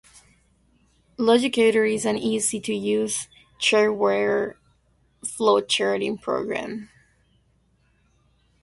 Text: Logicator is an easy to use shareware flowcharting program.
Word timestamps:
Logicator 1.19 1.87
is 1.87 2.05
an 2.05 2.17
easy 2.17 2.59
to 2.59 2.73
use 2.73 3.27
shareware 3.61 4.55
flowcharting 5.23 6.19
program. 6.19 6.89